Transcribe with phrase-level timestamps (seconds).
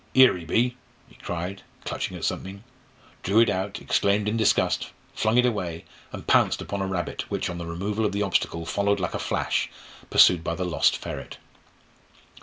[0.15, 0.77] "'Ere ee be,"
[1.09, 2.63] he cried, clutching at something,
[3.21, 7.51] drew it out, exclaimed in disgust, flung it away, and pounced upon a rabbit which
[7.51, 9.69] on the removal of the obstacle followed like a flash,
[10.09, 11.37] pursued by the lost ferret.